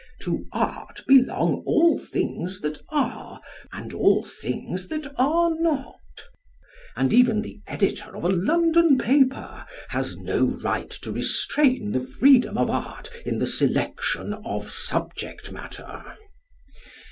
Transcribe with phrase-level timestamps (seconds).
[0.21, 3.39] To art belong all things that are
[3.71, 5.99] and all things that are not,
[6.95, 12.57] and even the editor of a London paper has no right to restrain the freedom
[12.57, 16.03] of art in the selection of subject matter.